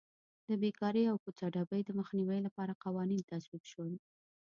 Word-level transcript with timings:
د 0.47 0.49
بېکارۍ 0.61 1.03
او 1.11 1.17
کوڅه 1.23 1.45
ډبۍ 1.55 1.81
د 1.85 1.89
مخنیوي 1.99 2.39
لپاره 2.47 2.79
قوانین 2.83 3.21
تصویب 3.31 3.63
شول. 3.71 3.93